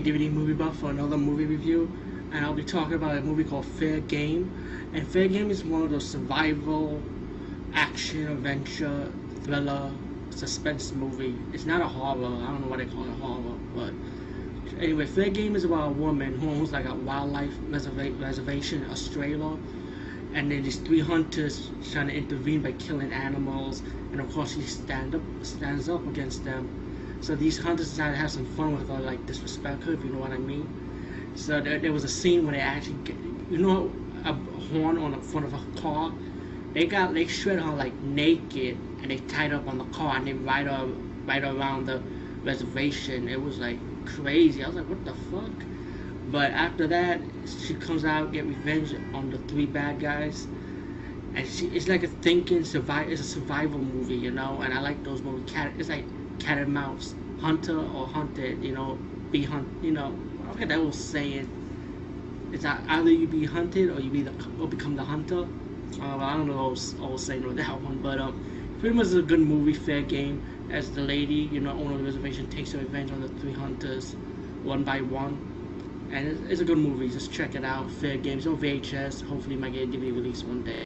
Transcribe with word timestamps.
DVD 0.00 0.32
Movie 0.32 0.54
Buff 0.54 0.78
for 0.78 0.90
another 0.90 1.16
movie 1.16 1.46
review, 1.46 1.90
and 2.32 2.44
I'll 2.44 2.54
be 2.54 2.64
talking 2.64 2.94
about 2.94 3.16
a 3.16 3.20
movie 3.20 3.44
called 3.44 3.64
Fair 3.66 4.00
Game. 4.00 4.52
And 4.92 5.06
Fair 5.06 5.28
Game 5.28 5.50
is 5.50 5.64
one 5.64 5.82
of 5.82 5.90
those 5.90 6.06
survival, 6.06 7.00
action, 7.74 8.28
adventure, 8.28 9.10
thriller, 9.42 9.92
suspense 10.30 10.92
movie. 10.92 11.36
It's 11.52 11.66
not 11.66 11.80
a 11.80 11.86
horror. 11.86 12.26
I 12.26 12.46
don't 12.46 12.62
know 12.62 12.68
why 12.68 12.78
they 12.78 12.86
call 12.86 13.04
it 13.04 13.10
horror, 13.20 13.56
but 13.74 13.92
anyway, 14.80 15.06
Fair 15.06 15.30
Game 15.30 15.56
is 15.56 15.64
about 15.64 15.88
a 15.88 15.92
woman 15.92 16.38
who 16.38 16.50
owns 16.50 16.72
like 16.72 16.86
a 16.86 16.94
wildlife 16.94 17.54
reserva- 17.70 18.20
reservation 18.20 18.82
in 18.84 18.90
Australia, 18.90 19.56
and 20.34 20.50
then 20.50 20.62
these 20.62 20.76
three 20.78 21.00
hunters 21.00 21.70
trying 21.90 22.08
to 22.08 22.14
intervene 22.14 22.60
by 22.62 22.72
killing 22.72 23.12
animals, 23.12 23.82
and 24.12 24.20
of 24.20 24.32
course 24.32 24.54
she 24.54 24.62
stand 24.62 25.14
up 25.14 25.22
stands 25.42 25.88
up 25.88 26.06
against 26.06 26.44
them. 26.44 26.68
So 27.24 27.34
these 27.34 27.56
hunters 27.56 27.88
decided 27.88 28.12
to 28.12 28.18
have 28.18 28.30
some 28.30 28.44
fun 28.44 28.76
with 28.76 28.86
her, 28.86 29.00
like 29.00 29.24
disrespect 29.24 29.84
her, 29.84 29.94
if 29.94 30.04
you 30.04 30.10
know 30.10 30.18
what 30.18 30.32
I 30.32 30.36
mean. 30.36 30.68
So 31.34 31.58
there, 31.58 31.78
there 31.78 31.90
was 31.90 32.04
a 32.04 32.08
scene 32.08 32.44
where 32.44 32.54
they 32.54 32.60
actually, 32.60 32.98
get, 33.04 33.16
you 33.50 33.56
know, 33.56 33.90
a 34.26 34.34
horn 34.34 34.98
on 34.98 35.12
the 35.12 35.16
front 35.16 35.46
of 35.46 35.54
a 35.54 35.80
car. 35.80 36.12
They 36.74 36.84
got 36.84 37.14
they 37.14 37.26
shred 37.26 37.60
her 37.60 37.72
like 37.72 37.98
naked, 38.02 38.76
and 39.00 39.10
they 39.10 39.16
tied 39.16 39.54
up 39.54 39.66
on 39.66 39.78
the 39.78 39.84
car, 39.84 40.18
and 40.18 40.26
they 40.26 40.34
ride 40.34 40.66
her 40.66 40.86
right 41.26 41.42
around 41.42 41.86
the 41.86 42.02
reservation. 42.44 43.26
It 43.26 43.40
was 43.40 43.58
like 43.58 43.78
crazy. 44.04 44.62
I 44.62 44.66
was 44.66 44.76
like, 44.76 44.88
what 44.90 45.02
the 45.06 45.14
fuck? 45.14 45.50
But 46.30 46.52
after 46.52 46.86
that, 46.88 47.22
she 47.46 47.72
comes 47.72 48.04
out 48.04 48.34
get 48.34 48.44
revenge 48.44 48.94
on 49.14 49.30
the 49.30 49.38
three 49.38 49.64
bad 49.64 49.98
guys, 49.98 50.46
and 51.34 51.46
she 51.48 51.66
it's 51.68 51.88
like 51.88 52.02
a 52.02 52.08
thinking 52.08 52.64
survive. 52.64 53.08
It's 53.10 53.20
a 53.20 53.24
survival 53.24 53.78
movie, 53.78 54.14
you 54.16 54.30
know. 54.30 54.60
And 54.62 54.72
I 54.72 54.80
like 54.80 55.02
those 55.04 55.22
movies. 55.22 55.50
Cat. 55.50 55.72
It's 55.78 55.88
like 55.88 56.04
cat 56.38 56.58
and 56.58 56.72
mouse, 56.72 57.14
hunter 57.40 57.78
or 57.78 58.06
hunted. 58.06 58.62
You 58.62 58.72
know, 58.72 58.98
be 59.30 59.42
hunt. 59.42 59.68
You 59.82 59.92
know, 59.92 60.14
I 60.48 60.52
forget 60.52 60.68
that 60.68 60.84
was 60.84 60.96
saying. 60.96 61.48
It's 62.52 62.62
that 62.62 62.84
either 62.88 63.10
you 63.10 63.26
be 63.26 63.44
hunted 63.44 63.90
or 63.90 64.00
you 64.00 64.10
be 64.10 64.22
the 64.22 64.32
or 64.60 64.68
become 64.68 64.94
the 64.96 65.04
hunter. 65.04 65.46
Uh, 66.00 66.16
I 66.18 66.34
don't 66.34 66.46
know. 66.46 66.66
I 66.66 66.68
was, 66.68 67.24
saying 67.24 67.46
with 67.46 67.56
that 67.64 67.80
one, 67.80 67.98
but 67.98 68.18
um, 68.20 68.76
pretty 68.80 68.94
much 68.94 69.12
a 69.12 69.22
good 69.22 69.40
movie, 69.40 69.74
fair 69.74 70.02
game. 70.02 70.42
As 70.70 70.90
the 70.90 71.02
lady, 71.02 71.48
you 71.52 71.60
know, 71.60 71.72
owner 71.72 71.92
of 71.92 71.98
the 71.98 72.04
reservation 72.04 72.48
takes 72.48 72.72
her 72.72 72.78
revenge 72.78 73.10
on 73.12 73.20
the 73.20 73.28
three 73.28 73.52
hunters, 73.52 74.14
one 74.62 74.82
by 74.82 75.00
one 75.02 75.38
and 76.10 76.50
it's, 76.50 76.60
a 76.60 76.64
good 76.64 76.78
movie. 76.78 77.08
Just 77.08 77.32
check 77.32 77.54
it 77.54 77.64
out. 77.64 77.90
Fair 77.90 78.16
games 78.16 78.46
It's 78.46 78.46
on 78.46 78.58
VHS. 78.58 79.26
Hopefully, 79.26 79.56
might 79.56 79.72
get 79.72 79.88
a 79.88 79.92
DVD 79.92 80.14
release 80.14 80.42
one 80.42 80.62
day. 80.62 80.82